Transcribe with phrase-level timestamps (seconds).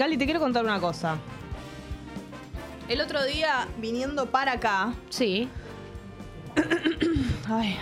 [0.00, 1.18] Gali, te quiero contar una cosa.
[2.88, 5.46] El otro día, viniendo para acá, Sí.
[7.46, 7.76] ay,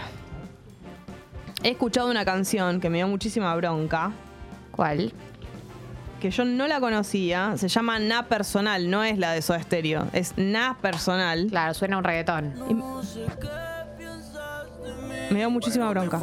[1.62, 4.10] he escuchado una canción que me dio muchísima bronca,
[4.72, 5.12] ¿Cuál?
[6.18, 7.56] que yo no la conocía.
[7.56, 11.46] Se llama Na Personal, no es la de Soda Stereo, es Na Personal.
[11.48, 12.52] Claro, suena un reggaetón.
[15.30, 16.20] Me dio muchísima bronca.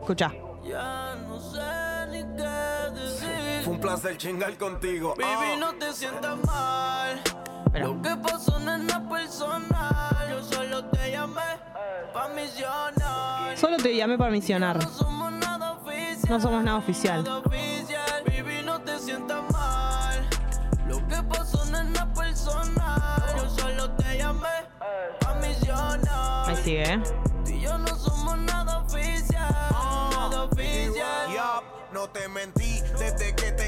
[0.00, 0.32] Escucha.
[0.64, 3.31] Ya no sé ni qué decir.
[3.64, 5.14] Fue un placer chingar contigo.
[5.16, 7.22] Baby, no te sientas mal.
[7.72, 10.28] Pero- Lo que pasó no es nada personal.
[10.30, 11.40] Yo solo te llamé
[12.12, 13.56] pa' misionar.
[13.56, 14.76] Solo te llamé para misionar.
[14.82, 16.28] No somos nada oficial.
[16.28, 17.22] No somos nada oficial.
[17.24, 18.24] Nada oficial.
[18.26, 20.28] Baby, no te sientas mal.
[20.88, 23.22] Lo que pasó no es nada personal.
[23.36, 24.48] Yo solo te llamé
[25.20, 26.48] pa' misionar.
[26.50, 27.02] Ahí sigue, ¿eh?
[27.44, 29.54] Tú y yo no somos nada oficial.
[29.70, 31.62] Nada oficial.
[31.92, 32.80] no te mentí.
[32.98, 33.61] Desde que te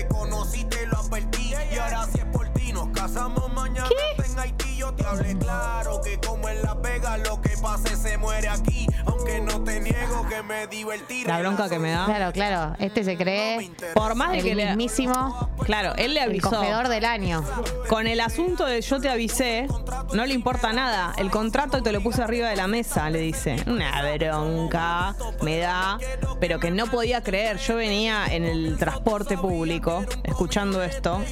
[11.26, 12.04] La bronca que me da.
[12.06, 12.76] Claro, claro.
[12.78, 14.66] Este se cree Por más de que el le.
[14.66, 16.50] mismísimo, Claro, él le el avisó.
[16.50, 17.42] cogedor del año.
[17.88, 19.66] Con el asunto de yo te avisé,
[20.12, 21.12] no le importa nada.
[21.16, 23.56] El contrato te lo puse arriba de la mesa, le dice.
[23.66, 25.98] Una bronca me da,
[26.40, 27.58] pero que no podía creer.
[27.58, 31.22] Yo venía en el transporte público escuchando esto.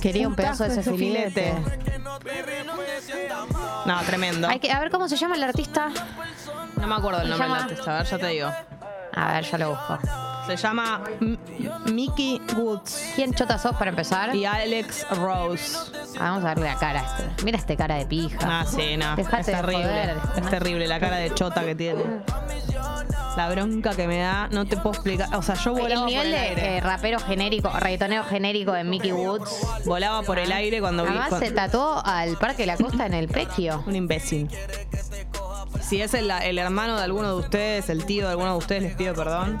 [0.00, 1.54] Quería un pedazo de ese Ese filete.
[3.86, 4.48] No, tremendo.
[4.48, 5.90] Hay que, a ver cómo se llama el artista.
[6.80, 8.52] No me acuerdo el nombre del llama- artista, a ver, ya te digo.
[9.18, 9.98] A ver, ya lo busco.
[10.46, 11.38] Se llama M-
[11.92, 14.34] Mickey Woods ¿Quién chota sos para empezar?
[14.34, 15.76] y Alex Rose.
[16.18, 17.44] Ah, Vamos a verle la cara a este.
[17.44, 18.38] Mira este cara de pija.
[18.42, 19.14] Ah, sí, no.
[19.16, 19.82] Dejate es de terrible.
[19.84, 20.16] joder.
[20.36, 22.02] Es terrible la cara de chota que tiene.
[23.36, 25.28] La bronca que me da, no te puedo explicar.
[25.36, 26.76] O sea, yo volaba el por nivel el de aire.
[26.78, 29.50] eh, rapero genérico, reggaetonero genérico de Mickey Woods.
[29.84, 31.10] volaba por el aire cuando vi.
[31.10, 33.84] Además se tatuó al Parque de la Costa en el pecho.
[33.86, 34.48] Un imbécil.
[35.80, 38.82] Si es el, el hermano de alguno de ustedes, el tío de alguno de ustedes,
[38.82, 39.58] les pido perdón.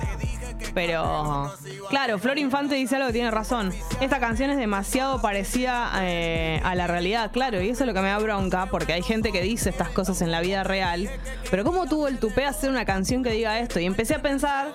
[0.74, 1.52] Pero,
[1.88, 3.72] claro, Flor Infante dice algo que tiene razón.
[4.00, 8.00] Esta canción es demasiado parecida eh, a la realidad, claro, y eso es lo que
[8.00, 11.08] me da bronca, porque hay gente que dice estas cosas en la vida real.
[11.50, 13.80] Pero, ¿cómo tuvo el tupé hacer una canción que diga esto?
[13.80, 14.72] Y empecé a pensar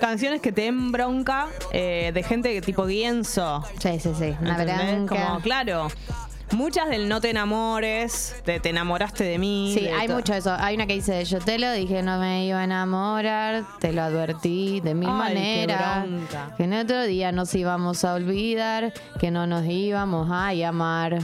[0.00, 3.64] canciones que te den bronca eh, de gente que tipo Guienzo.
[3.78, 4.34] Sí, sí, sí.
[4.40, 4.92] Una ¿entendés?
[4.94, 5.26] bronca.
[5.26, 5.88] Como, claro.
[6.52, 9.72] Muchas del no te enamores, de te enamoraste de mí.
[9.74, 10.54] Sí, de hay mucho de eso.
[10.58, 14.02] Hay una que dice, yo te lo dije, no me iba a enamorar, te lo
[14.02, 16.54] advertí de mil Ay, qué maneras, bronca.
[16.56, 21.20] que en otro día nos íbamos a olvidar, que no nos íbamos a llamar.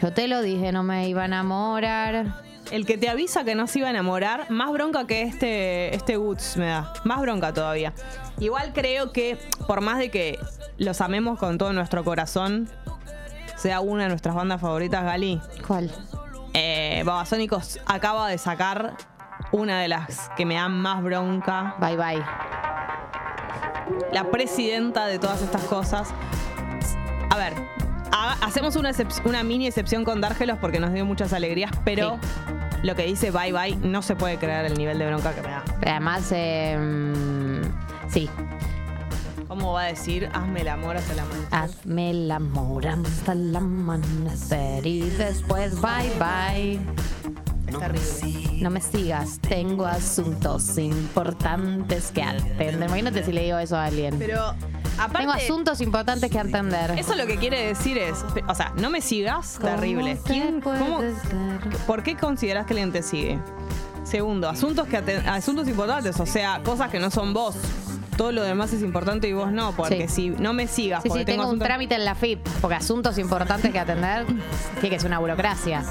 [0.00, 2.40] Yo te lo dije, no me iba a enamorar.
[2.70, 6.16] El que te avisa que no se iba a enamorar, más bronca que este, este
[6.16, 6.92] Woods me da.
[7.04, 7.92] Más bronca todavía.
[8.38, 10.38] Igual creo que, por más de que
[10.78, 12.70] los amemos con todo nuestro corazón,
[13.62, 15.88] sea una de nuestras bandas favoritas, Gali, ¿Cuál?
[16.52, 18.94] eh, Babasónicos acaba de sacar
[19.52, 21.76] una de las que me dan más bronca.
[21.78, 22.24] Bye bye.
[24.12, 26.08] la presidenta de todas estas cosas.
[27.30, 27.54] A ver,
[28.12, 32.18] ha- hacemos una, mini excepción con Dárgelos porque nos dio muchas alegrías, pero
[32.82, 35.48] lo que dice bye bye no se puede creer el nivel de bronca que me
[35.50, 35.62] da.
[35.78, 38.28] Pero además, eh, mm, sí,
[39.52, 41.48] ¿Cómo va a decir hazme el amor hasta la amanecer?
[41.50, 46.80] hazme el amor hasta el amanecer y después bye bye.
[47.66, 48.62] Es terrible.
[48.62, 52.76] No me sigas, tengo asuntos importantes que atender.
[52.76, 54.18] Imagínate si le digo eso a alguien.
[54.18, 54.40] Pero
[54.96, 56.92] aparte, Tengo asuntos importantes que atender.
[56.92, 60.16] eso lo que quiere decir es, o sea, no me sigas, terrible.
[60.16, 61.00] ¿Cómo te ¿Quién, cómo-?
[61.86, 63.38] ¿Por qué consideras que alguien te sigue?
[64.04, 67.54] Segundo, asuntos que asuntos importantes, o sea, cosas que no son vos.
[68.16, 70.14] Todo lo demás es importante y vos no, porque Sí.
[70.14, 72.76] si no me sigas, Sí, porque sí, tengo un asuntos- trámite en la FIP, porque
[72.76, 74.26] asuntos importantes que atender
[74.80, 75.82] tiene que ser una burocracia.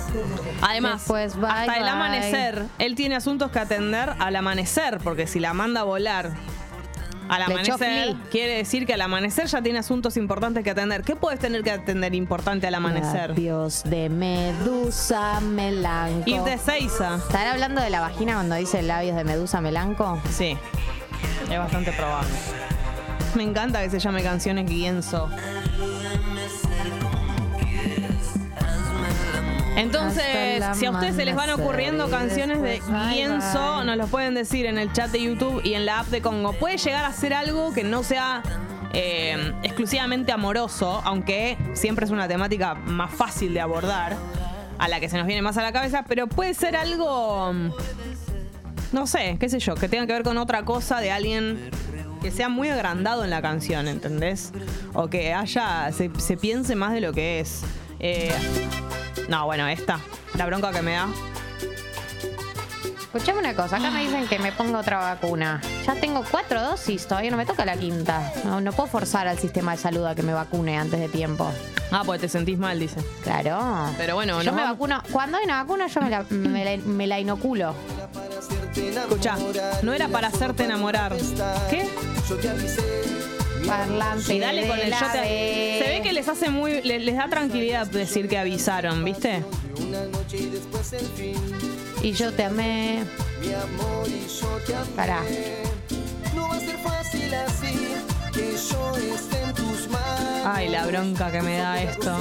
[0.61, 5.39] Además, Después, bye, hasta el amanecer, él tiene asuntos que atender al amanecer, porque si
[5.39, 6.31] la manda a volar
[7.29, 11.01] al amanecer, quiere decir que al amanecer ya tiene asuntos importantes que atender.
[11.03, 13.29] ¿Qué puedes tener que atender importante al amanecer?
[13.29, 16.23] Labios de medusa melanco.
[16.29, 17.15] Irte a Seiza.
[17.15, 20.19] ¿Estará hablando de la vagina cuando dice labios de medusa melanco?
[20.29, 20.57] Sí,
[21.49, 22.29] es bastante probable.
[23.35, 25.29] Me encanta que se llame Canciones Guienzo.
[29.77, 34.65] Entonces, si a ustedes se les van ocurriendo canciones de Guienzo, nos los pueden decir
[34.65, 36.53] en el chat de YouTube y en la app de Congo.
[36.53, 38.43] Puede llegar a ser algo que no sea
[38.93, 44.17] eh, exclusivamente amoroso, aunque siempre es una temática más fácil de abordar,
[44.77, 47.53] a la que se nos viene más a la cabeza, pero puede ser algo,
[48.91, 51.69] no sé, qué sé yo, que tenga que ver con otra cosa de alguien
[52.21, 54.51] que sea muy agrandado en la canción, ¿entendés?
[54.93, 57.61] O que haya, se, se piense más de lo que es.
[57.99, 58.31] Eh,
[59.29, 59.99] no, bueno, esta,
[60.35, 61.07] la bronca que me da.
[63.13, 65.59] Escuchame una cosa, acá me dicen que me ponga otra vacuna.
[65.85, 68.31] Ya tengo cuatro dosis, todavía no me toca la quinta.
[68.45, 71.51] No, no puedo forzar al sistema de salud a que me vacune antes de tiempo.
[71.91, 73.01] Ah, porque te sentís mal, dice.
[73.23, 73.87] Claro.
[73.97, 75.03] Pero bueno, yo nos me vacuno.
[75.11, 77.75] Cuando hay una vacuna, yo me la, me la- me la inoculo.
[78.89, 79.37] Escuchá,
[79.83, 81.15] no era para hacerte enamorar.
[81.69, 81.87] ¿Qué?
[83.67, 84.33] Parlante.
[84.35, 85.79] Y dale con el yo te.
[85.83, 86.81] Se ve que les hace muy.
[86.81, 89.43] le- Les da tranquilidad decir que avisaron, ¿viste?
[92.01, 93.03] Y yo te amé.
[94.95, 95.19] Pará.
[96.35, 97.75] No va a ser fácil así
[98.33, 100.45] que yo esté en tus manos.
[100.45, 102.17] Ay, la bronca que me da esto.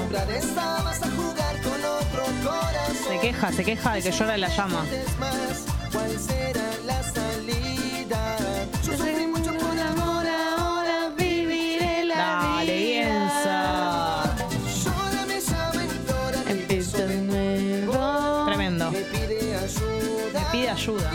[3.08, 4.84] Se queja, se queja de que llora la llama.
[5.92, 8.37] ¿Cuál será la salida?
[8.84, 14.34] Yo sufrí mucho por amor, ahora viviré Dale, Bielsa.
[14.84, 18.44] Llórame, llama, implora, Empieza de nuevo.
[18.46, 18.90] Tremendo.
[18.90, 20.40] me pide ayuda.
[20.40, 21.10] Me pide ayuda.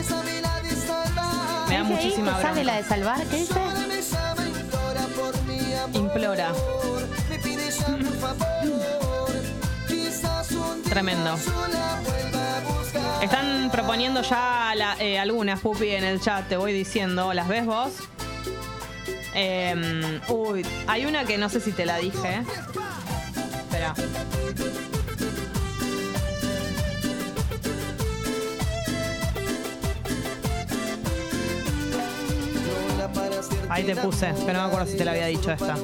[1.16, 1.66] La.
[1.68, 2.84] Me da ¿Dice ahí muchísima que sabe la bronca.
[2.84, 3.24] de salvar?
[3.28, 3.54] ¿Qué dice?
[3.54, 4.02] Llórame,
[5.94, 6.52] implora.
[7.30, 9.42] Me pide ya, por favor.
[9.88, 11.38] Quizás un día Tremendo.
[13.22, 17.34] Están proponiendo ya eh, algunas, Pupi, en el chat, te voy diciendo.
[17.34, 17.94] ¿Las ves vos?
[19.34, 22.42] Em, uy, hay una que no sé si te la dije.
[23.64, 23.94] Espera.
[33.70, 35.76] Ahí te puse, pero no me acuerdo si te la había dicho esta.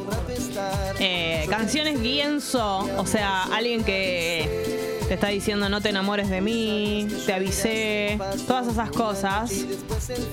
[1.00, 4.70] Eh, canciones lienzo, o sea, alguien que
[5.11, 8.17] te está diciendo no te enamores de mí, te avisé,
[8.47, 9.51] todas esas cosas.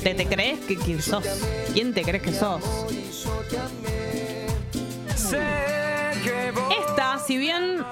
[0.05, 1.25] ¿Te, te crees que, que sos?
[1.73, 2.63] ¿Quién te crees que sos?
[6.79, 7.85] Esta, si bien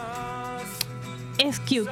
[1.38, 1.90] es cute,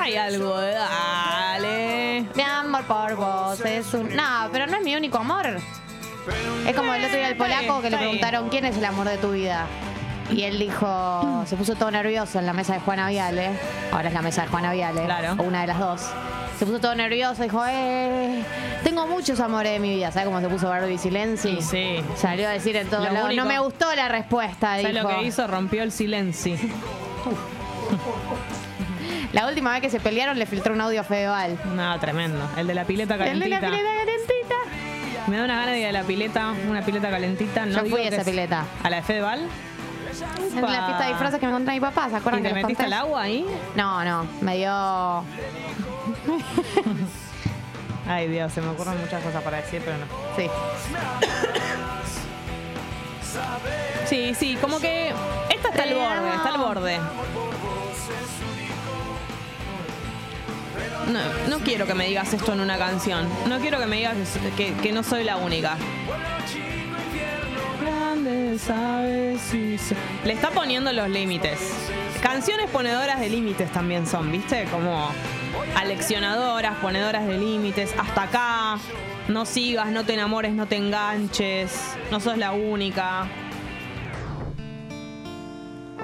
[0.00, 2.26] hay algo de dale.
[2.36, 4.14] Mi amor por vos es un.
[4.14, 5.58] No, pero no es mi único amor.
[6.68, 9.18] Es como el otro día bien, polaco que le preguntaron quién es el amor de
[9.18, 9.66] tu vida.
[10.34, 13.50] Y él dijo, se puso todo nervioso en la mesa de Juana Viale.
[13.92, 15.04] Ahora es la mesa de Juana Viale.
[15.04, 15.34] Claro.
[15.38, 16.02] O una de las dos.
[16.58, 18.42] Se puso todo nervioso, dijo, eh,
[18.84, 20.12] tengo muchos amores de mi vida.
[20.12, 21.56] ¿Sabes cómo se puso Barbie Silenci?
[21.60, 22.04] Sí, sí.
[22.16, 23.28] Salió a decir en todos Lo lados.
[23.30, 25.08] único- No me gustó la respuesta, ¿Sabes dijo.
[25.10, 25.46] lo que hizo?
[25.48, 26.56] Rompió el silencio.
[29.32, 31.58] La última vez que se pelearon le filtró un audio a Fedeval.
[31.74, 32.48] No, tremendo.
[32.56, 33.60] El de la pileta El de calentita.
[33.60, 34.54] la pileta calentita.
[35.28, 37.64] Me da una gana de ir a la pileta, una pileta calentita.
[37.64, 38.64] No Yo digo fui a que esa es- pileta.
[38.82, 39.46] ¿A la de Fedeval?
[40.54, 42.48] En la fiesta de disfraces que me encontré a mi papá, ¿se ¿Y acuerdan te
[42.48, 42.94] que les metiste conté?
[42.96, 43.46] al agua ahí?
[43.74, 45.24] No, no, me dio...
[48.08, 50.06] Ay, Dios, se me ocurren muchas cosas para decir, pero no.
[50.36, 50.50] Sí.
[54.06, 55.12] Sí, sí, como que
[55.50, 56.98] esta está al borde, está al borde.
[61.08, 63.28] No, no quiero que me digas esto en una canción.
[63.48, 64.16] No quiero que me digas
[64.56, 65.76] que, que no soy la única.
[68.58, 71.58] Si se- Le está poniendo los límites.
[72.22, 74.64] Canciones ponedoras de límites también son, ¿viste?
[74.70, 75.08] Como
[75.76, 77.94] aleccionadoras, ponedoras de límites.
[77.98, 78.78] Hasta acá.
[79.28, 81.96] No sigas, no te enamores, no te enganches.
[82.10, 83.26] No sos la única.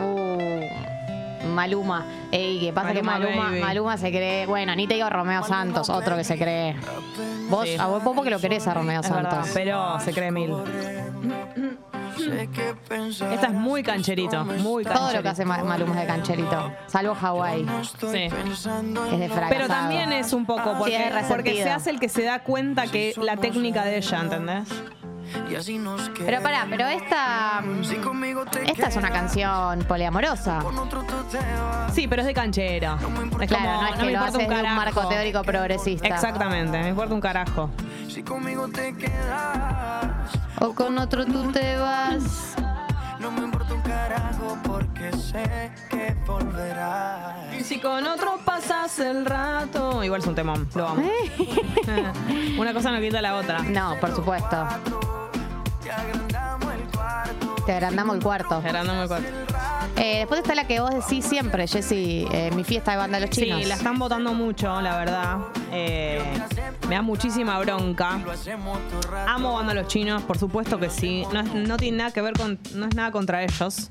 [0.00, 2.06] Uh, Maluma.
[2.30, 3.60] Ey, ¿qué pasa Maluma, que Maluma, baby.
[3.60, 4.46] Maluma se cree...
[4.46, 6.76] Bueno, ni te digo Romeo Santos, otro que se cree.
[7.50, 7.76] Vos, Sí.
[7.78, 9.50] a vos, vos porque lo querés a Romeo Es verdad, Santos.
[9.54, 10.52] pero se cree mil.
[12.18, 14.92] Esta es muy cancherito, muy cancherito.
[14.92, 16.72] Todo lo que hace Ma- Maluma es de cancherito.
[16.86, 17.96] Salvo Hawái, Sí.
[18.10, 19.48] que es de fracasado.
[19.48, 21.62] Pero también es un poco Sí, porque, resentido.
[21.64, 24.68] se hace el que se da cuenta que la técnica de ella, ¿entendés?
[26.24, 27.62] Pero pará, pero esta...
[28.66, 30.62] Esta es una canción poliamorosa.
[31.92, 32.96] Sí, pero es de canchero.
[33.40, 34.76] Es Claro, como, no es no que me lo importa haces un de un carajo.
[34.76, 36.08] marco teórico progresista.
[36.08, 37.70] Exactamente, me importa un carajo.
[38.08, 39.87] Si conmigo te quedas,
[40.60, 42.54] O con otro tú te vas.
[43.20, 47.54] no me importa un carajo porque sé que volverás.
[47.58, 50.02] Y si con otro pasas el rato.
[50.02, 51.06] Igual es un temón, lo vamos.
[52.58, 53.60] Una cosa no quita la otra.
[53.62, 54.66] No, por supuesto.
[57.66, 58.62] Te agrandamos el cuarto.
[58.62, 59.26] Gerardo me acuerdo.
[60.00, 63.26] Eh, después está la que vos decís siempre, Jessy, eh, mi fiesta de banda de
[63.26, 63.60] los chinos.
[63.62, 65.38] Sí, la están votando mucho, la verdad.
[65.72, 66.22] Eh,
[66.88, 68.20] me da muchísima bronca.
[69.26, 71.24] Amo banda los chinos, por supuesto que sí.
[71.32, 72.58] No, es- no tiene nada que ver con.
[72.74, 73.90] No es nada contra ellos.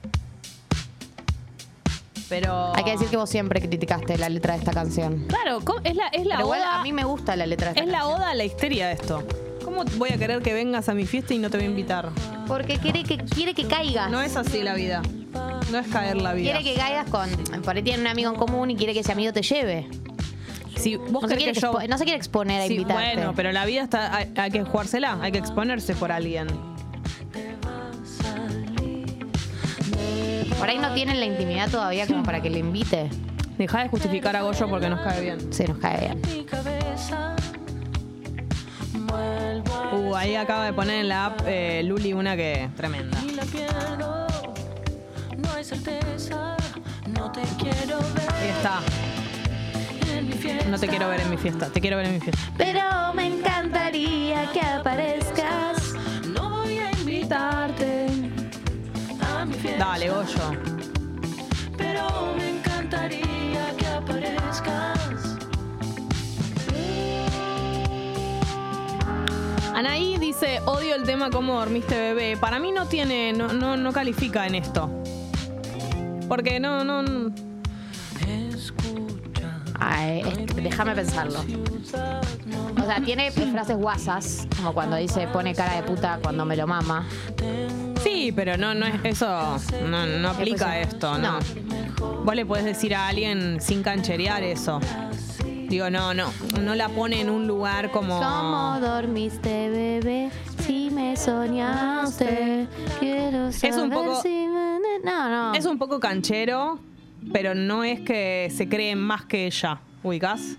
[2.30, 2.74] Pero.
[2.76, 5.26] Hay que decir que vos siempre criticaste la letra de esta canción.
[5.28, 6.80] Claro, ¿cómo- es la, es la Pero igual oda.
[6.80, 8.94] a mí me gusta la letra de esta es la oda a la histeria de
[8.94, 9.24] esto.
[9.64, 11.70] ¿Cómo ¿Cómo voy a querer que vengas a mi fiesta y no te voy a
[11.70, 12.10] invitar?
[12.48, 14.10] Porque quiere que, quiere que caigas.
[14.10, 15.02] No es así la vida.
[15.72, 16.54] No es caer la vida.
[16.58, 17.30] Quiere que caigas con.
[17.62, 19.88] Por ahí tiene un amigo en común y quiere que ese amigo te lleve.
[20.78, 21.72] Si vos No se, quiere que yo...
[21.74, 23.16] expo- no se quiere exponer a Sí, invitarte.
[23.16, 26.48] bueno, pero la vida está, hay, hay que jugársela, hay que exponerse por alguien.
[30.60, 33.10] Por ahí no tienen la intimidad todavía como para que le invite.
[33.58, 35.52] Deja de justificar a Goyo porque nos cae bien.
[35.54, 36.22] Se nos cae bien.
[39.94, 43.18] Uh, ahí acaba de poner en la app eh, Luli una que tremenda.
[45.68, 46.56] Certeza,
[47.10, 48.80] no te quiero Ahí está.
[50.08, 50.70] ver mi fiesta.
[50.70, 52.42] No te quiero ver en mi fiesta, te quiero ver en mi fiesta.
[52.58, 55.94] Pero me encantaría que aparezcas.
[56.34, 58.08] No voy a invitarte
[59.20, 59.86] a mi fiesta.
[59.86, 60.52] Dale, Goyo.
[61.78, 65.36] Pero me encantaría que aparezcas.
[69.76, 72.38] Anaí dice, odio el tema cómo dormiste bebé.
[72.38, 74.90] Para mí no tiene, no, no, no califica en esto.
[76.28, 77.32] Porque no, no, no.
[79.80, 81.40] Ay, es- déjame pensarlo.
[81.40, 86.66] O sea, tiene frases guasas, como cuando dice pone cara de puta cuando me lo
[86.68, 87.06] mama.
[88.02, 89.58] Sí, pero no, no es eso,
[89.88, 91.40] no, no aplica pues, esto, no.
[92.24, 94.80] Vos le podés decir a alguien sin cancherear eso.
[95.70, 96.32] Digo, no, no,
[96.62, 98.20] no la pone en un lugar como.
[98.20, 100.32] ¿Cómo dormiste, bebé?
[100.66, 102.68] Si me soñaste,
[103.00, 104.67] quiero saber un poco- si me...
[105.04, 105.54] No, no.
[105.54, 106.80] Es un poco canchero,
[107.34, 109.80] pero no es que se creen más que ella.
[110.04, 110.58] ¿Ubicás?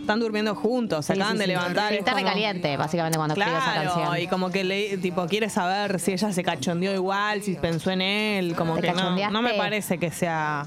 [0.00, 1.50] Están durmiendo juntos, se Sí, acaban sí, de sí.
[1.50, 1.92] levantar.
[1.92, 4.18] Es Está como- recaliente, básicamente, cuando escribe esa Claro, canción.
[4.22, 8.00] y como que le, tipo quiere saber si ella se cachondeó igual, si pensó en
[8.02, 9.32] él, como ¿Te que no, cachondeaste?
[9.32, 10.64] no me parece que sea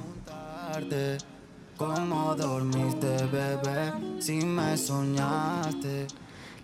[1.77, 3.93] ¿Cómo dormiste, bebé?
[4.19, 6.07] Si me soñaste.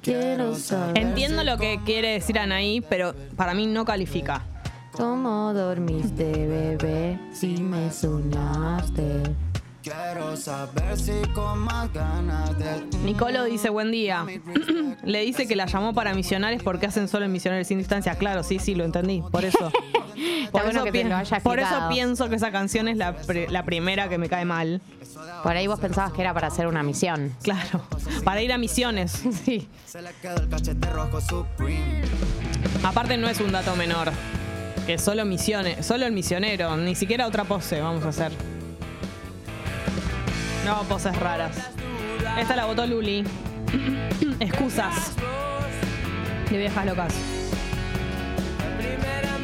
[0.02, 4.44] Quiero saber Entiendo lo que quiere decir Anaí, pero para mí no califica.
[4.98, 7.20] Cómo dormiste, bebé.
[7.34, 9.24] Si me soñaste.
[9.84, 12.98] Quiero saber si con más ganas de.
[13.04, 14.26] Nicolo dice, buen día.
[15.04, 18.16] Le dice que la llamó para misionarios porque hacen solo en misioneros sin distancia.
[18.16, 19.22] Claro, sí, sí, lo entendí.
[19.32, 19.72] Por eso.
[20.52, 21.90] Por, bueno eso, que te pi- lo haya por eso explicado.
[21.90, 23.14] pienso que esa canción es la,
[23.50, 24.82] la primera que me cae mal.
[25.44, 27.36] Por ahí vos pensabas que era para hacer una misión.
[27.44, 27.82] Claro.
[28.24, 29.22] Para ir a misiones.
[29.44, 29.68] Sí.
[32.84, 34.12] Aparte no es un dato menor.
[34.86, 38.32] Que solo misiones, solo el misionero, ni siquiera otra pose vamos a hacer.
[40.64, 41.58] No, poses raras.
[42.40, 43.24] Esta la votó Luli.
[44.40, 45.14] Excusas.
[46.52, 47.14] De viejas locas.
[48.78, 49.36] Primera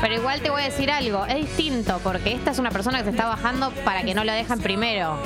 [0.00, 3.04] Pero igual te voy a decir algo, es distinto, porque esta es una persona que
[3.04, 5.18] se está bajando para que no lo dejen primero.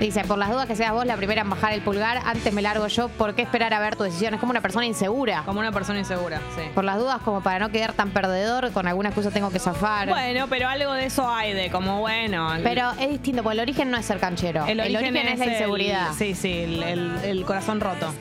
[0.00, 2.60] Dice, por las dudas que seas vos la primera en bajar el pulgar, antes me
[2.60, 4.34] largo yo, ¿por qué esperar a ver tu decisión?
[4.34, 5.42] Es como una persona insegura.
[5.46, 6.62] Como una persona insegura, sí.
[6.74, 10.08] Por las dudas, como para no quedar tan perdedor, con alguna excusa tengo que zafar.
[10.08, 12.48] Bueno, pero algo de eso hay de como bueno.
[12.64, 14.66] Pero es distinto, porque el origen no es ser canchero.
[14.66, 16.08] el origen, es, la el- inseguridad.
[16.18, 18.12] sí, sí, el, el- el corazón roto.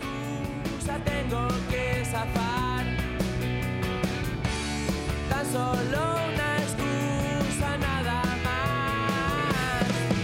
[0.85, 2.50] Ya tengo que zafar.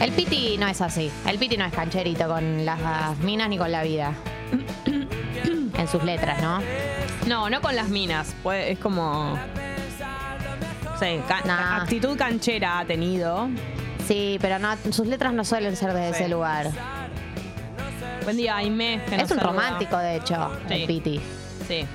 [0.02, 1.12] El Piti no es así.
[1.28, 4.14] El Piti no es cancherito con las minas ni con la vida.
[5.78, 6.60] en sus letras, ¿no?
[7.28, 8.36] No, no con las minas.
[8.44, 9.38] pues, es como.
[11.00, 11.82] Sí, Nah.
[11.82, 13.50] actitud canchera ha tenido.
[14.08, 16.24] Sí, pero no, sus letras no suelen ser desde Sí.
[16.24, 16.72] ese lugar.
[18.24, 19.02] Buen día, Aime.
[19.12, 19.44] Es un saluda.
[19.44, 20.74] romántico, de hecho, Sí.
[20.74, 21.22] el Piti.
[21.68, 21.86] Sí.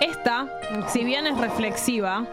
[0.00, 0.46] Esta,
[0.88, 2.24] si bien es reflexiva,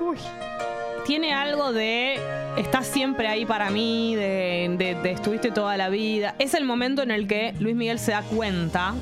[1.06, 2.20] tiene algo de
[2.58, 6.36] estás siempre ahí para mí, de, de- de estuviste toda la vida.
[6.40, 8.94] Es el momento en el que Luis Miguel se da cuenta,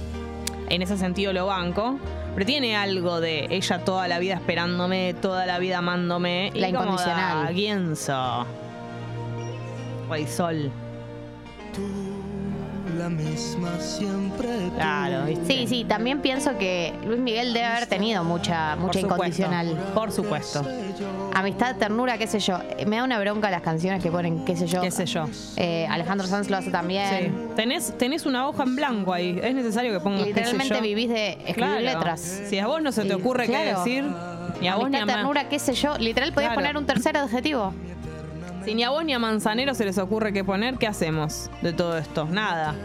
[0.69, 1.99] en ese sentido lo banco,
[2.33, 6.51] pero tiene algo de ella toda la vida esperándome, toda la vida amándome.
[6.53, 7.53] y La como incondicional.
[7.53, 8.45] Guienzo.
[10.09, 10.71] Rey Sol.
[12.97, 14.47] La misma siempre.
[14.75, 15.45] Claro, ¿viste?
[15.47, 19.15] Sí, sí, también pienso que Luis Miguel debe haber tenido mucha, Por mucha supuesto.
[19.15, 19.77] incondicional.
[19.93, 20.63] Por supuesto.
[21.33, 22.59] Amistad, ternura, qué sé yo.
[22.77, 24.81] Eh, Me da una bronca las canciones que ponen, qué sé yo.
[24.81, 25.25] Qué sé yo.
[25.57, 26.71] Eh, Alejandro Sanz lo hace Sí.
[26.71, 27.49] también.
[27.55, 29.39] Tenés, tenés una hoja en blanco ahí.
[29.41, 30.81] Es necesario que pongas qué sé Literalmente yo.
[30.81, 31.79] vivís de escribir Claro.
[31.81, 32.41] letras.
[32.47, 33.79] Si a vos no se te Y, ocurre qué claro.
[33.79, 34.03] decir,
[34.61, 35.97] Ni a vos ni a ternura, qué sé yo.
[35.97, 36.61] Literal, podías Claro.
[36.61, 37.73] poner un tercer adjetivo.
[38.63, 41.73] Si ni a vos ni a Manzanero se les ocurre qué poner, ¿qué hacemos de
[41.73, 42.25] todo esto?
[42.25, 42.75] Nada.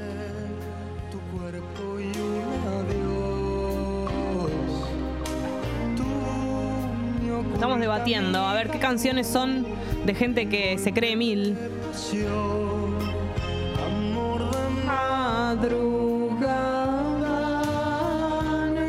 [7.55, 9.67] Estamos debatiendo a ver qué canciones son
[10.05, 11.57] de gente que se cree mil.
[11.89, 12.99] ocultación,
[13.87, 15.29] Amor de madrugada.
[18.75, 18.83] No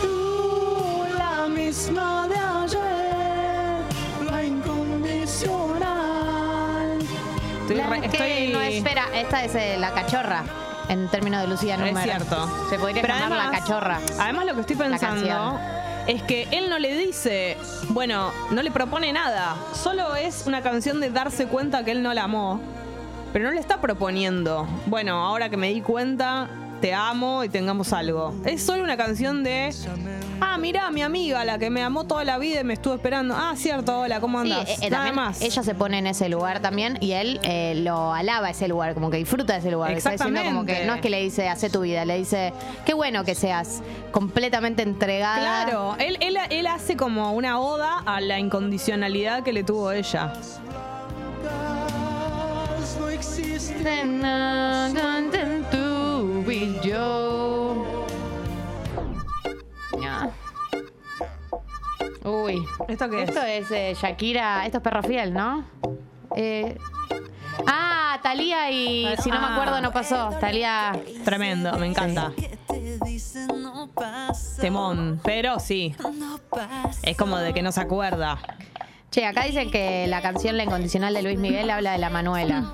[0.00, 3.80] Tú la misma de ayer,
[4.30, 6.98] la incondicional.
[7.60, 10.42] estoy, La re- que estoy- no espera, esta es eh, la cachorra.
[10.88, 12.00] En términos de Lucía Es Número.
[12.02, 12.50] cierto.
[12.68, 14.00] Se podría Pero llamar la cachorra.
[14.20, 15.58] Además, lo que estoy pensando
[16.08, 17.56] es que él no le dice,
[17.90, 19.54] bueno, no le propone nada.
[19.74, 22.60] Solo es una canción de darse cuenta que él no la amó.
[23.32, 26.48] Pero no le está proponiendo, bueno, ahora que me di cuenta,
[26.82, 28.34] te amo y tengamos algo.
[28.44, 29.72] Es solo una canción de,
[30.40, 33.36] ah, mira, mi amiga, la que me amó toda la vida y me estuvo esperando.
[33.36, 34.68] Ah, cierto, hola, ¿cómo Sí, andas?
[34.68, 35.40] eh, eh, Nada también más.
[35.42, 39.10] ella se pone en ese lugar también y él eh, lo alaba ese lugar, como
[39.10, 39.92] que disfruta de ese lugar.
[39.92, 40.86] Está diciendo como que Exactamente.
[40.88, 42.52] no es que le dice hace tu vida, le dice
[42.84, 45.64] qué bueno que seas completamente entregada.
[45.64, 50.32] Claro, él, él, él hace como una oda a la incondicionalidad que le tuvo ella.
[52.98, 54.02] No existe
[56.50, 58.06] y yo.
[60.00, 60.30] Ya.
[62.24, 62.64] Uy.
[62.88, 63.28] ¿Esto qué es?
[63.28, 65.64] Esto es eh, Shakira, esto es Perro Fiel, ¿no?
[66.36, 66.78] Eh,
[67.66, 69.52] ah, Talía y si no me Ah.
[69.54, 70.30] acuerdo no pasó.
[70.40, 70.92] Talía.
[71.24, 72.32] Tremendo, me encanta.
[74.60, 75.94] Temón, pero sí.
[77.02, 78.38] Es como de que no se acuerda.
[79.10, 82.72] Che, acá dicen que la canción La Incondicional de Luis Miguel habla de la Manuela.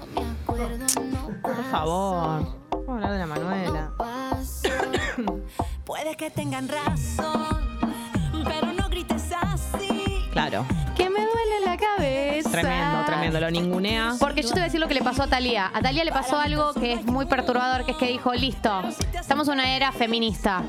[1.42, 2.57] Por favor.
[2.88, 3.92] Vamos a hablar de la Manuela.
[5.84, 7.58] Puede que tengan razón,
[8.46, 10.24] pero no grites así.
[10.32, 10.64] Claro.
[10.96, 12.50] Que me duele la cabeza.
[12.50, 13.40] Tremendo, tremendo.
[13.40, 14.14] Lo ningunea.
[14.18, 15.70] Porque yo te voy a decir lo que le pasó a Talía.
[15.74, 19.48] A Talía le pasó algo que es muy perturbador, que es que dijo, listo, estamos
[19.48, 20.62] en una era feminista.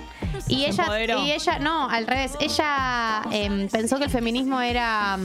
[0.49, 0.88] Y ella,
[1.19, 5.17] y ella, no, al revés, ella em, pensó que el feminismo era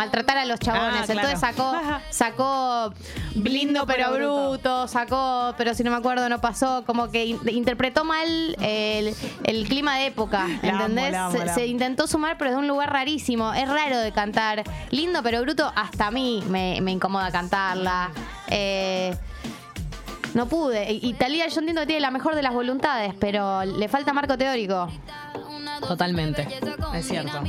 [0.00, 1.02] maltratar a los chabones.
[1.02, 1.28] Ah, claro.
[1.28, 1.72] Entonces sacó,
[2.10, 2.94] sacó
[3.34, 8.04] lindo pero bruto, sacó, pero si no me acuerdo no pasó, como que in- interpretó
[8.04, 8.28] mal
[8.60, 11.12] el, el clima de época, La amo, ¿entendés?
[11.12, 13.52] la amo, Se- intentó sumar, pero de un lugar rarísimo.
[13.54, 14.62] Es raro de cantar.
[14.90, 18.10] Lindo pero bruto, hasta a mí me, me incomoda cantarla.
[18.48, 19.14] Eh,
[20.34, 20.92] no pude.
[20.92, 24.38] Y Talía yo entiendo que tiene la mejor de las voluntades, pero le falta marco
[24.38, 24.88] teórico.
[25.86, 26.46] Totalmente.
[26.94, 27.42] Es cierto.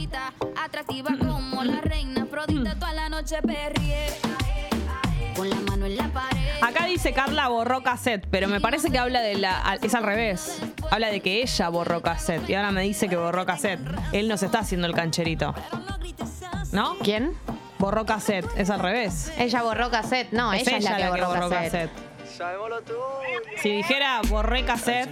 [0.64, 4.08] Atractiva como la reina Afrodita toda la noche perrié.
[5.36, 6.40] Con la mano en la pared.
[6.62, 9.78] Acá dice Carla borró cassette, pero me parece que habla de la.
[9.82, 10.62] Es al revés.
[10.92, 12.48] Habla de que ella borró cassette.
[12.50, 13.80] Y ahora me dice que borró cassette.
[14.12, 15.56] Él nos está haciendo el cancherito.
[16.72, 16.98] ¿No?
[17.00, 17.34] ¿Quién?
[17.80, 18.46] Borró cassette.
[18.56, 19.32] Es al revés.
[19.38, 20.32] Ella borró cassette.
[20.32, 21.90] No, Es ella, es la que borró, cassette.
[23.62, 25.10] Si dijera borré cassette,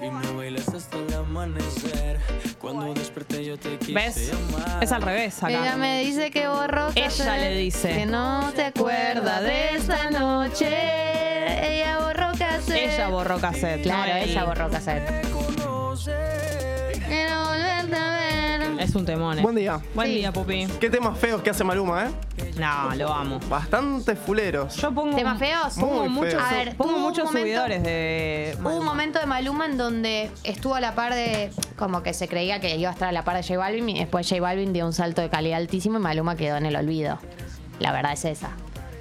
[0.00, 0.24] y no podías parar.
[0.24, 2.20] Y me bailaste hasta el amanecer.
[2.60, 4.32] Cuando desperté yo te quise ¿ves?
[4.32, 4.82] llamar.
[4.82, 5.76] Es al revés Ella acá.
[5.76, 7.88] me dice que borró Ella cassette, le dice.
[7.94, 10.68] que no te acuerda de esta noche.
[11.78, 12.92] Ella borró cassette.
[12.94, 13.82] Ella borró cassette.
[13.82, 15.35] Claro, no ella borró cassette.
[18.86, 19.38] Es un temón.
[19.38, 19.42] eh.
[19.42, 19.80] Buen día.
[19.94, 20.14] Buen Sí.
[20.14, 20.66] día, Pupi.
[20.80, 22.10] Qué temas feos que hace Maluma, ¿eh?
[22.56, 23.40] No, lo amo.
[23.48, 24.76] Bastante fuleros.
[24.76, 25.16] Yo pongo.
[25.16, 25.74] ¿Temas feos?
[25.74, 26.44] Pongo Muy muchos, feos.
[26.44, 28.56] A ver, pongo tuvo un muchos momento- subidores de.
[28.60, 31.50] Hubo un momento de Maluma en donde estuvo a la par de.
[31.76, 33.98] Como que se creía que iba a estar a la par de J Balvin y
[33.98, 37.18] después J Balvin dio un salto de calidad altísimo y Maluma quedó en el olvido.
[37.80, 38.50] La verdad es esa.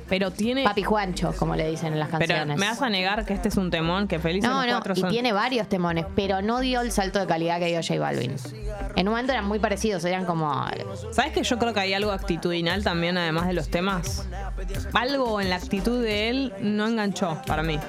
[0.08, 0.64] Pero tiene.
[0.64, 2.58] Papi Juancho, como le dicen en las pero canciones.
[2.58, 5.00] me vas a negar que este es un temón que felices no, los no, y
[5.02, 5.10] son.
[5.10, 8.36] tiene varios temones, pero no dio el salto de calidad que dio J Balvin.
[8.96, 10.64] En un momento eran muy parecidos, eran como.
[11.12, 14.28] ¿Sabes que yo creo que hay algo actitudinal también, además de los temas?
[14.94, 17.80] Algo en la actitud de él no enganchó para mí.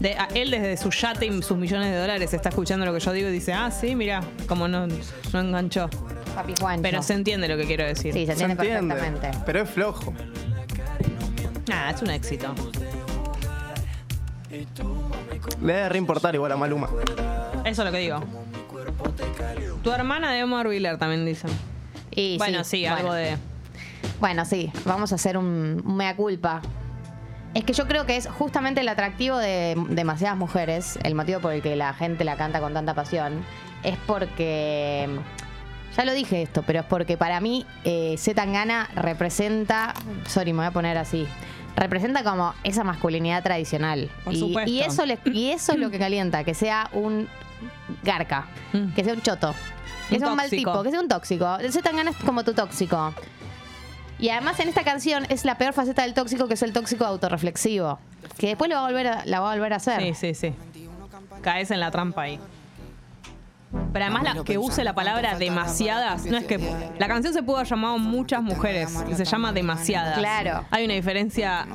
[0.00, 3.00] De, a- él desde su yate y sus millones de dólares está escuchando lo que
[3.00, 5.88] yo digo y dice, ah, sí, mira, como no, no enganchó.
[6.34, 6.82] Papi Juancho.
[6.82, 8.12] Pero se entiende lo que quiero decir.
[8.14, 8.56] Sí, se entiende.
[8.56, 9.30] perfectamente.
[9.44, 10.14] Pero es flojo.
[11.70, 12.52] Nada, es un éxito.
[15.62, 16.88] Le debe reimportar igual a Maluma.
[17.64, 18.20] Eso es lo que digo.
[19.84, 21.48] Tu hermana de Omar Wheeler también dicen.
[22.10, 22.96] Y bueno, sí, bueno.
[22.96, 23.36] algo de.
[24.18, 26.60] Bueno, sí, vamos a hacer un, un mea culpa.
[27.54, 31.52] Es que yo creo que es justamente el atractivo de demasiadas mujeres, el motivo por
[31.52, 33.44] el que la gente la canta con tanta pasión,
[33.84, 35.08] es porque
[35.96, 39.94] Ya lo dije esto, pero es porque para mí eh, Z Tangana representa,
[40.26, 41.26] sorry, me voy a poner así,
[41.80, 44.08] representa como esa masculinidad tradicional.
[44.24, 44.70] Por y, supuesto.
[44.70, 47.28] y eso le- y eso es lo que calienta, que sea un
[48.04, 48.92] garca, Mm.
[48.94, 49.54] que sea un choto,
[50.08, 51.56] que Un sea un mal tipo, que sea un tóxico.
[51.58, 53.12] El Z Tangana es como tu tóxico.
[54.18, 57.04] Y además en esta canción es la peor faceta del tóxico, que es el tóxico
[57.06, 57.98] autorreflexivo.
[58.38, 60.00] Que después lo va a volver a, la va a volver a hacer.
[60.02, 60.54] Sí, sí, sí.
[61.40, 62.38] Caes en la trampa ahí.
[63.92, 66.58] Pero además la, que use la palabra demasiadas, no es que
[66.98, 70.18] la canción se pudo haber llamado muchas mujeres y se llama demasiadas.
[70.18, 70.64] Claro.
[70.70, 71.66] Hay una diferencia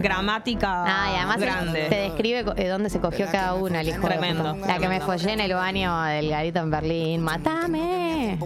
[0.00, 1.86] gramática Ah, y además grande.
[1.88, 4.56] te describe co- eh, dónde se cogió cada una, el hijo de Tremendo.
[4.66, 7.22] La que me follé en el baño del garito en Berlín.
[7.22, 8.38] ¡Matame!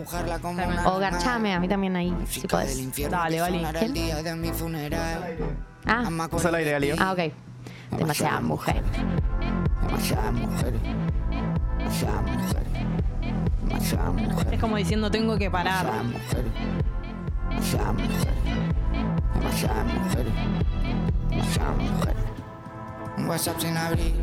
[0.86, 2.76] O garchame, a mí también ahí, si podés.
[3.10, 3.62] Dale, vale.
[5.86, 6.94] Ah, Usa el aire, Galio.
[6.98, 7.20] ah, ok.
[7.98, 8.82] Demasiada mujer.
[14.50, 15.86] Es como diciendo tengo que parar.
[23.16, 24.14] Un WhatsApp sin abrir.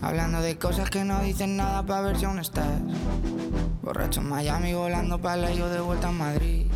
[0.00, 2.66] Hablando de cosas que no dicen nada para ver si aún estás.
[3.82, 6.66] Borracho en Miami, volando para la yo de vuelta a Madrid.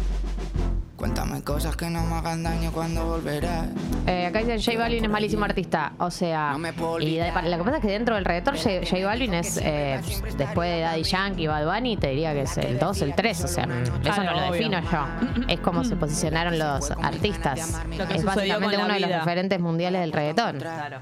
[1.03, 3.67] Cuéntame cosas que no me hagan daño cuando volverás.
[4.07, 5.95] Eh, acá dicen J Balvin es malísimo artista.
[5.99, 8.55] O sea, No me puedo y de- lo que pasa es que dentro del reggaetón
[8.57, 10.01] J, J Balvin es, eh,
[10.39, 13.43] después de Daddy Yankee y Bad Bunny, te diría que es el 2, el 3.
[13.43, 15.05] O sea, eso no lo defino yo.
[15.49, 17.83] Es como se posicionaron los artistas.
[17.99, 20.59] Lo que es básicamente uno de los referentes mundiales del reggaetón.
[20.61, 20.99] Claro.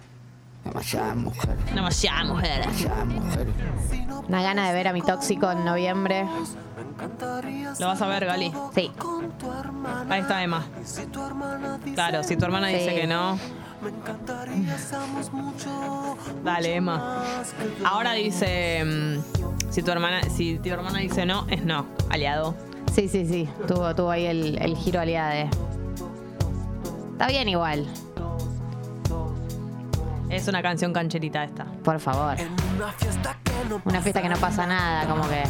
[0.65, 2.61] Demasiadas mujeres, Demasiada mujer.
[2.61, 3.55] demasiadas mujeres.
[4.29, 6.27] Una gana de ver a mi tóxico en noviembre.
[7.79, 8.53] Lo vas a ver, Gali.
[8.75, 8.91] Sí.
[10.09, 10.65] Ahí está Emma.
[11.95, 13.39] Claro, si tu hermana dice que no.
[16.45, 17.23] Dale, Emma.
[17.85, 18.85] Ahora dice.
[18.85, 21.87] mm, Si tu hermana, si tu hermana dice no, es no.
[22.11, 22.55] Aliado.
[22.95, 23.49] Sí, sí, sí.
[23.69, 25.49] Tuvo, tuvo ahí el, el giro aliade.
[27.13, 27.87] Está bien igual,
[30.31, 31.65] Es una canción cancherita esta.
[31.85, 32.37] por favor.
[33.85, 35.43] Una fiesta que no pasa nada, como que.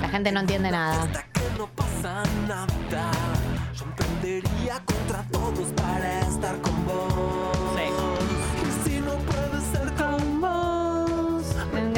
[0.00, 1.06] La gente no entiende nada.
[7.76, 7.84] Sí.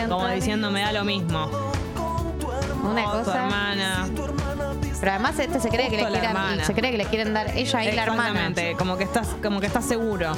[0.08, 1.48] Como diciendo, me da lo mismo.
[2.84, 3.44] Una tu cosa.
[3.44, 4.08] hermana.
[5.00, 7.84] Pero además este se cree que le quieren, se cree que le quieren dar ella
[7.84, 8.28] y la hermana.
[8.30, 10.32] Exactamente, como que estás, como que estás seguro.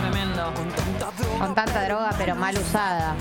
[0.00, 0.52] Tremendo.
[1.38, 3.14] Con tanta droga, pero mal usada.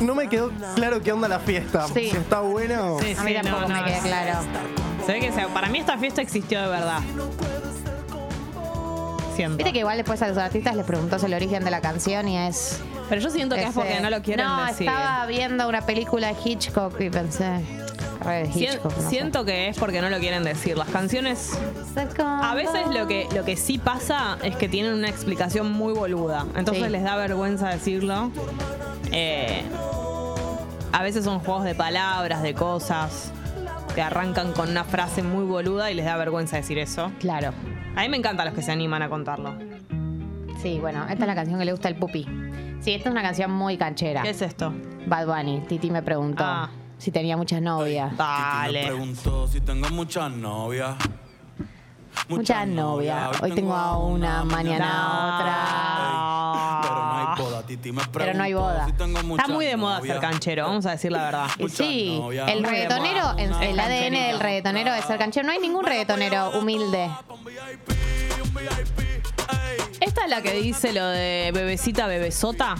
[0.00, 1.88] No me quedó claro qué onda la fiesta.
[1.88, 2.10] Sí.
[2.10, 2.98] Si está bueno.
[3.00, 4.38] Sí, A mí sí, tampoco no, me no, queda claro.
[5.04, 7.00] Se ve que se- para mí esta fiesta existió de verdad.
[9.34, 9.56] Siento.
[9.56, 12.38] Viste que igual después a los artistas les preguntó el origen de la canción y
[12.38, 12.80] es.
[13.08, 14.88] Pero yo siento que es porque no lo quieren no, decir.
[14.88, 17.60] estaba viendo una película de Hitchcock y pensé.
[18.24, 19.08] Re Sien- sé.
[19.08, 20.76] siento que es porque no lo quieren decir.
[20.78, 21.58] Las canciones
[22.18, 26.46] A veces lo que, lo que sí pasa es que tienen una explicación muy boluda.
[26.56, 26.90] Entonces Sí.
[26.90, 28.30] les da vergüenza decirlo.
[29.12, 29.62] Eh,
[30.92, 33.32] a veces son juegos de palabras, de cosas
[33.94, 37.12] que arrancan con una frase muy boluda y les da vergüenza decir eso.
[37.20, 37.52] Claro.
[37.96, 39.54] A mí me encantan los que se animan a contarlo.
[40.62, 42.26] Sí, bueno, esta es la canción que le gusta al pupi.
[42.80, 44.22] Sí, esta es una canción muy canchera.
[44.22, 44.72] ¿Qué es esto?
[45.06, 45.60] Bad Bunny.
[45.68, 46.70] Titi me preguntó Ah.
[47.04, 48.14] Si tenía muchas novias.
[48.70, 50.96] Preguntó si tengo muchas novias.
[52.28, 53.42] Muchas novias.
[53.42, 56.80] Hoy tengo a una, mañana a otra.
[56.82, 58.86] Pero no hay boda, Titi me preguntó Pero no hay boda.
[58.86, 61.46] si tengo Está muy de moda ser canchero, vamos a decir la verdad.
[61.68, 65.46] Sí, el reggaetonero, el ADN del reggaetonero es ser canchero.
[65.46, 67.10] No hay ningún reggaetonero humilde.
[70.04, 72.74] ¿Esta es la que dice lo de bebecita, bebesota?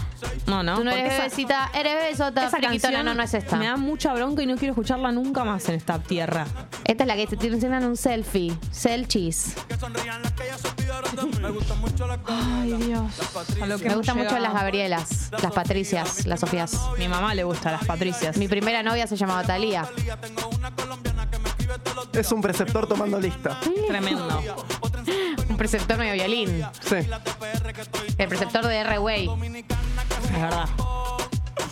[0.45, 0.77] No, no.
[0.77, 3.55] Tú no eres porque esa- bebecita, eres bebesota, Esa friquitona, canción no, no es esta.
[3.57, 6.45] Me da mucha bronca y no quiero escucharla nunca más en esta tierra.
[6.83, 8.55] Esta es la que te tienen un selfie.
[8.71, 9.55] Selchies.
[12.27, 13.11] Ay, Dios.
[13.61, 14.39] A lo que Me hemos gustan mucho llegado.
[14.39, 16.79] las Gabrielas, las Patricias, las Sofías.
[16.97, 18.37] Mi mamá le gusta las Patricias.
[18.37, 19.87] Mi primera novia se llamaba Talía.
[22.13, 23.59] Es un preceptor tomando lista.
[23.87, 24.41] Tremendo.
[25.55, 26.65] Un preceptor medio violín.
[26.81, 26.95] Sí.
[28.17, 29.29] El preceptor de R-Way.
[29.63, 30.67] Es verdad.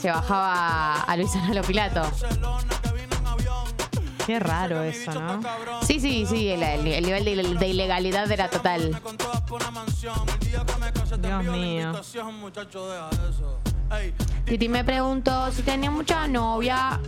[0.01, 2.09] Se bajaba a Luis Analo Pilato.
[4.25, 5.41] Qué raro eso, ¿no?
[5.85, 8.97] Sí, sí, sí, el, el- el nivel de, de ilegalidad era total.
[11.19, 11.91] Dios mío.
[14.45, 17.01] Titi me preguntó si tenía mucha novia.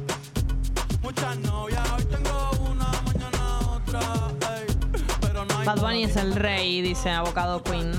[5.66, 7.92] Bad Bunny es el rey, dice Abocado Queen.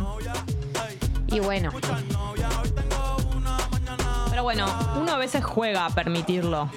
[1.28, 1.70] Y bueno,
[4.30, 4.66] Pero bueno,
[5.00, 6.68] uno a veces juega a permitirlo.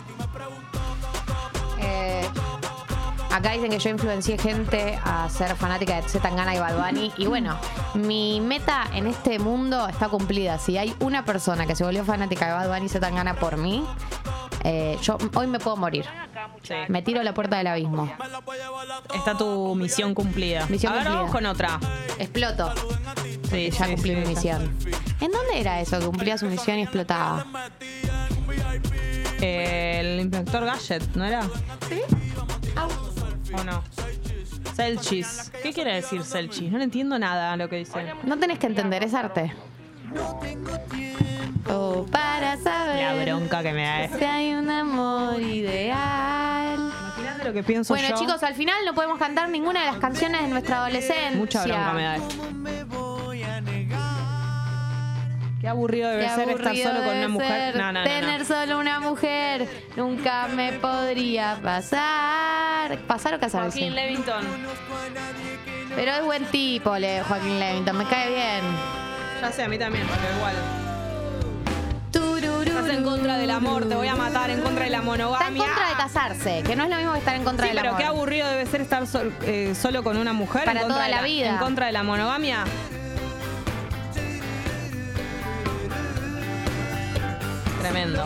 [1.80, 2.26] eh,
[3.32, 7.12] acá dicen que yo influencié gente a ser fanática de Z Tangana y Bad Bunny.
[7.18, 7.56] Y bueno,
[7.94, 10.58] mi meta en este mundo está cumplida.
[10.58, 13.58] Si hay una persona que se volvió fanática de Bad Bunny y Z Tangana por
[13.58, 13.86] mí,
[14.64, 16.06] eh, yo hoy me puedo morir.
[16.64, 16.74] Sí.
[16.88, 18.12] Me tiro a la puerta del abismo.
[19.16, 20.66] Está tu misión cumplida.
[20.68, 21.20] Misión a ver, cumplida.
[21.22, 21.80] vamos con otra.
[22.18, 22.74] Exploto.
[23.50, 24.78] Sí, Ya sí, cumplí sí, mi misión.
[25.22, 26.00] ¿En dónde era eso?
[26.00, 27.46] Que cumplía su misión y explotaba.
[29.42, 31.44] Eh, el inspector Gadget, ¿no era?
[31.88, 32.02] ¿Sí?
[33.58, 33.84] ¿O no?
[34.76, 35.52] Selchis.
[35.64, 36.72] ¿Qué quiere decir Selchis?
[36.72, 38.14] No le entiendo nada a lo que dice.
[38.24, 39.54] No tenés que entender, es arte.
[41.72, 44.18] Oh, para saber La bronca que me da.
[44.18, 46.78] si hay un amor ideal.
[46.78, 48.16] Imagínate lo que pienso Bueno, yo.
[48.18, 51.38] chicos, al final no podemos cantar ninguna de las canciones de nuestra adolescencia.
[51.38, 52.18] Mucha bronca me da.
[55.62, 57.76] Qué aburrido debe Qué ser estar aburrido solo con una mujer.
[57.76, 58.46] No, no, no, Tener no.
[58.46, 59.68] solo una mujer
[59.98, 62.98] nunca me podría pasar.
[63.08, 63.78] ¿Pasar o casarse?
[63.80, 64.46] Joaquín Levington.
[65.96, 68.99] Pero es buen tipo, le Joaquín Levington, me cae bien.
[69.42, 70.56] Ya sé, a mí también, pero igual.
[72.66, 75.20] Estás en contra del amor, te voy a matar, en contra de la Está en
[75.20, 75.64] monogamia.
[75.66, 77.90] contra de casarse, que no es lo mismo que estar en contra Sí, del pero
[77.90, 78.02] amor.
[78.02, 80.66] qué aburrido debe ser estar sol- eh, solo con una mujer.
[80.66, 81.50] Para en contra toda de la vida.
[81.50, 82.64] En contra de la monogamia.
[87.82, 88.26] Tremendo.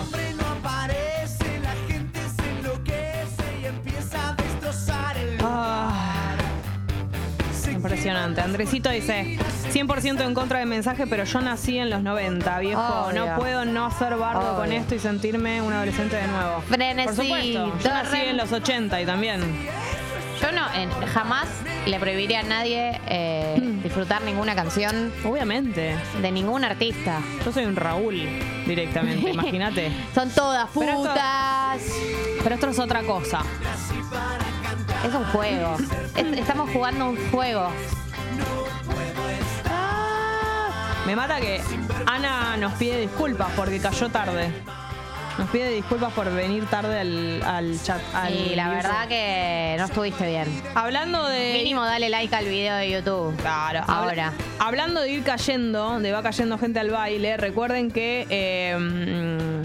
[7.84, 8.42] Impresionante.
[8.42, 9.38] Andresito dice,
[9.72, 12.82] 100% en contra del mensaje, pero yo nací en los 90, viejo.
[12.82, 13.26] Obvio.
[13.26, 16.62] No puedo no ser bardo con esto y sentirme un adolescente de nuevo.
[16.68, 17.78] Frenesí, Por supuesto.
[17.84, 19.42] Yo nací en los 80 y también.
[20.42, 20.62] Yo no,
[21.14, 21.48] jamás
[21.86, 25.96] le prohibiría a nadie eh, disfrutar ninguna canción Obviamente.
[26.22, 27.20] de ningún artista.
[27.46, 28.22] Yo soy un Raúl
[28.66, 29.92] directamente, imagínate.
[30.16, 31.82] Son todas Pero esto- putas.
[32.44, 33.42] Pero esto es otra cosa.
[35.04, 35.78] Es un juego.
[36.16, 37.70] Es- estamos jugando un juego.
[41.06, 41.62] Me mata que
[42.06, 44.50] Ana nos pide disculpas porque cayó tarde.
[45.38, 48.00] Nos pide disculpas por venir tarde al, al chat.
[48.14, 48.76] al Y la YouTube.
[48.76, 50.62] verdad que no estuviste bien.
[50.76, 51.54] Hablando de.
[51.54, 53.36] Mínimo dale like al video de YouTube.
[53.42, 54.34] Claro, habla- Ahora.
[54.60, 58.28] hablando de ir cayendo, de va cayendo gente al baile, recuerden que.
[58.30, 59.64] Eh, mm,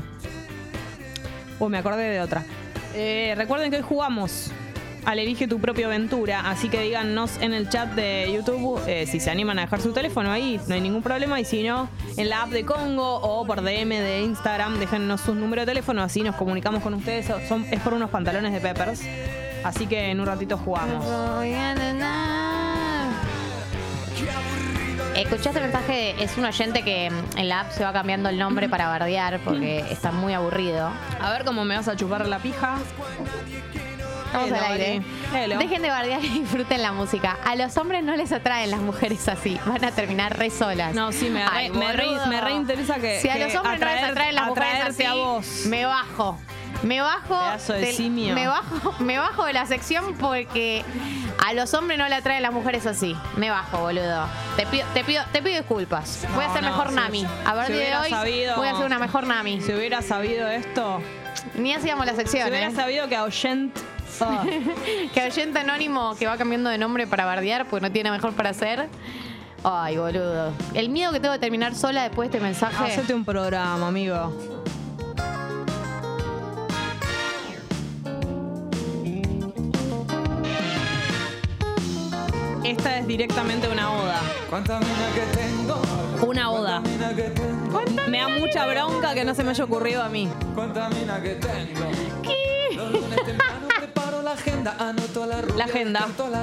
[1.62, 2.42] uy, me acordé de otra.
[2.94, 4.51] Eh, recuerden que hoy jugamos
[5.09, 9.21] al Elige tu propia aventura, así que díganos en el chat de YouTube eh, si
[9.21, 12.29] se animan a dejar su teléfono ahí, no hay ningún problema, y si no, en
[12.29, 16.21] la app de Congo o por DM de Instagram, déjennos sus números de teléfono, así
[16.21, 17.27] nos comunicamos con ustedes.
[17.49, 19.01] Son, es por unos pantalones de Peppers,
[19.64, 21.03] así que en un ratito jugamos.
[25.16, 28.38] Escuchaste el mensaje, es un oyente que mm, en la app se va cambiando el
[28.38, 30.90] nombre para bardear porque está muy aburrido.
[31.18, 32.77] A ver cómo me vas a chupar la pija.
[34.29, 35.03] Estamos Hello, al aire.
[35.35, 35.59] Hello.
[35.59, 37.38] Dejen de bardear y disfruten la música.
[37.45, 39.59] A los hombres no les atraen las mujeres así.
[39.67, 40.95] Van a terminar re solas.
[40.95, 43.81] No, sí, me re- Ay, me re- me reinteresa que- Si a que los hombres
[43.81, 45.47] no les atraen las mujeres así, a vos.
[45.67, 46.38] me bajo.
[46.83, 47.37] Me bajo,
[47.73, 48.35] de del- simio.
[48.35, 50.85] me bajo, me bajo de la sección porque
[51.45, 53.17] a los hombres no le atraen las mujeres así.
[53.37, 54.27] Me bajo, boludo.
[54.57, 56.25] Te pido, te pido, te pido disculpas.
[56.37, 57.27] voy a ser no, mejor sí, Nami.
[57.47, 59.61] A Si de hubiera hoy sabido- voy a ser una mejor Nami.
[59.62, 61.01] Si hubiera sabido esto,
[61.55, 62.75] Ni hacíamos la si sección, hubiera ¿eh?
[62.75, 63.77] sabido que Ahuyent.
[65.14, 68.51] Que oyente anónimo que va cambiando de nombre para bardear porque no tiene mejor para
[68.51, 68.88] hacer.
[69.64, 70.53] Ay, boludo.
[70.75, 72.85] El miedo que tengo de terminar sola después de este mensaje.
[72.92, 74.33] hacete un programa, amigo.
[82.64, 84.21] Esta es directamente una oda.
[84.51, 85.81] Cuánta mina que tengo,
[86.27, 86.81] Una oda.
[86.81, 90.29] mina que tengo, Me da mucha bronca que no se me haya ocurrido a mí.
[90.55, 91.90] cuánta mina que tengo.
[92.77, 92.92] Los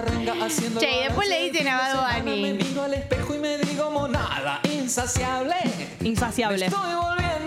[0.01, 2.41] renga, haciendo Che, y después le dicen a Bad Bunny.
[2.41, 5.55] Me miro al espejo y me digo monada, insaciable.
[6.01, 6.65] Insaciable.
[6.65, 7.44] Estoy volviendo.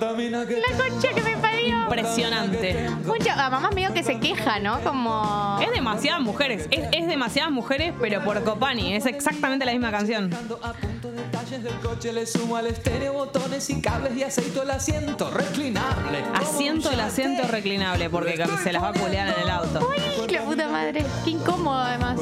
[0.00, 1.82] La concha que me parió.
[1.82, 2.88] Impresionante.
[3.04, 4.80] Mucho, a mamás medio que se queja, ¿no?
[4.80, 5.58] Como.
[5.60, 10.32] Es demasiadas mujeres, es, es demasiadas mujeres, pero por Copani, es exactamente la misma canción.
[10.62, 14.70] A punto detalles del coche le sumo al estéreo botones y cables y aceito el
[14.70, 16.24] asiento reclinable.
[16.34, 19.86] Asiento el asiento reclinable, porque se las va a culear en el auto.
[19.86, 21.04] Uy, la puta madre.
[21.24, 22.18] Qué incómodo, además.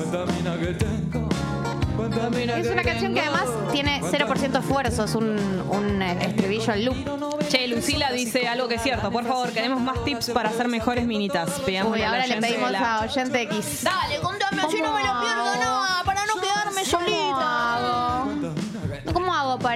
[1.98, 5.36] Es una canción que además tiene 0% esfuerzo, es un,
[5.68, 7.38] un estribillo al loop.
[7.48, 9.10] Che, Lucila dice algo que es cierto.
[9.10, 11.50] Por favor, queremos más tips para hacer mejores minitas.
[11.66, 13.82] Uy, ahora le pedimos la- a Oyente X.
[13.82, 16.17] Dale, contame, así no me lo pierdo nada, para no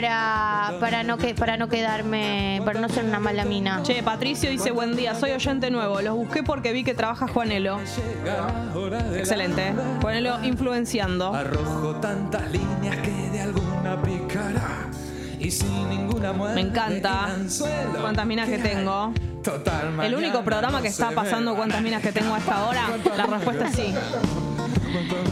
[0.03, 3.83] para, para, no que, para no quedarme, para no ser una mala mina?
[3.83, 6.01] Che, Patricio dice buen día, soy oyente nuevo.
[6.01, 7.79] Los busqué porque vi que trabaja Juanelo.
[9.15, 9.73] Excelente.
[10.01, 11.35] Juanelo influenciando.
[11.35, 14.89] Arrojo tantas líneas que de alguna picará.
[15.39, 16.63] Y sin ninguna muerte.
[16.63, 17.37] Me encanta.
[18.01, 19.13] Cuántas minas que tengo.
[19.43, 21.57] Total, El único programa no que está pasando ve.
[21.57, 22.83] cuántas minas que tengo a esta hora,
[23.17, 23.95] la respuesta es sí.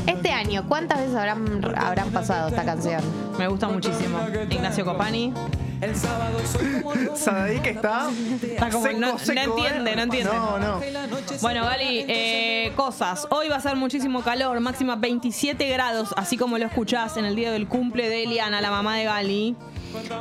[0.07, 3.03] Este año, ¿cuántas veces habrán, habrán pasado esta canción?
[3.39, 4.19] Me gusta muchísimo.
[4.51, 5.33] Ignacio Copani.
[5.81, 8.11] El sábado soy como que está.
[8.43, 9.97] Está como- seco, no- entiende, ¿eh?
[9.97, 10.31] no entiende.
[10.31, 10.81] No,
[11.27, 13.27] se Bueno, Gali, eh, cosas.
[13.31, 17.35] Hoy va a ser muchísimo calor, máxima 27 grados, así como lo escuchás en el
[17.35, 19.57] día del cumple de Eliana, la mamá de Gali.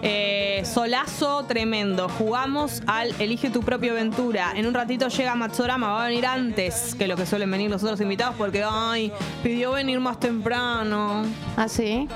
[0.01, 2.09] Eh, solazo tremendo.
[2.09, 4.53] Jugamos al Elige tu propia aventura.
[4.55, 7.83] En un ratito llega Matsorama, va a venir antes que lo que suelen venir los
[7.83, 9.11] otros invitados porque, ay,
[9.43, 11.23] pidió venir más temprano.
[11.57, 12.07] ¿Ah, sí?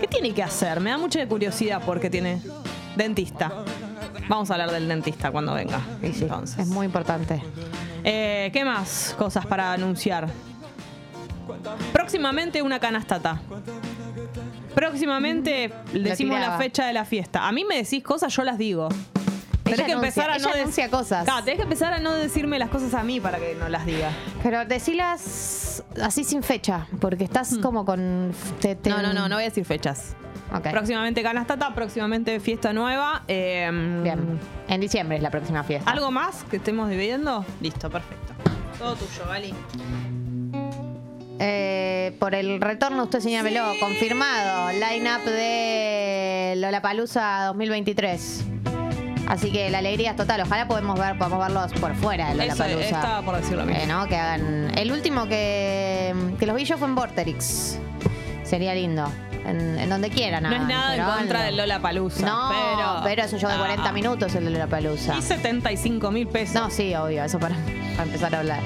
[0.00, 0.80] ¿Qué tiene que hacer?
[0.80, 2.40] Me da mucha curiosidad porque tiene
[2.96, 3.52] dentista.
[4.28, 5.80] Vamos a hablar del dentista cuando venga.
[6.00, 6.22] Sí.
[6.22, 6.58] Entonces.
[6.60, 7.42] Es muy importante.
[8.02, 10.28] Eh, ¿Qué más cosas para anunciar?
[11.92, 13.40] Próximamente una canastata.
[14.74, 17.46] Próximamente decimos la fecha de la fiesta.
[17.46, 18.88] A mí me decís cosas, yo las digo.
[19.62, 21.24] Tenés Ella que empezar anuncia- a no ella dec- anuncia cosas.
[21.24, 23.86] Claro, tenés que empezar a no decirme las cosas a mí para que no las
[23.86, 24.10] diga.
[24.42, 28.32] Pero decilas así sin fecha, porque estás como con...
[28.60, 28.96] te- te- Hmm.
[28.96, 30.16] No, no, no, no voy a decir fechas.
[30.70, 33.22] Próximamente canastata, próximamente fiesta nueva.
[33.26, 33.70] eh,
[34.02, 34.38] Bien.
[34.68, 35.90] En diciembre es la próxima fiesta.
[35.90, 37.44] ¿Algo más que estemos dividiendo?
[37.60, 38.34] Listo, perfecto.
[38.78, 39.54] Todo tuyo, Gali.
[41.46, 44.70] Eh, por el retorno, usted señámelo, confirmado.
[44.72, 48.44] Line-up de Lollapalooza 2023.
[49.28, 50.40] Así que la alegría es total.
[50.42, 52.84] Ojalá podemos ver, podamos verlos por fuera de Eso, Lollapalooza.
[52.96, 53.82] estaba por decir lo mismo.
[53.82, 54.06] Eh, ¿no?
[54.06, 54.72] Que hagan.
[54.78, 57.78] El último que, que los vi yo fue en Vorterix.
[58.42, 59.06] Sería lindo.
[59.46, 60.44] En, en donde quieran.
[60.44, 61.44] No es nada en contra háganlo.
[61.44, 62.24] del Lola Palusa.
[62.24, 63.92] No, pero, pero, es un show de 40 Ah.
[63.92, 65.16] minutos el de Lollapalooza.
[65.18, 66.54] Y 75 mil pesos.
[66.54, 67.54] No, sí, obvio, eso para,
[67.96, 68.60] para empezar a hablar.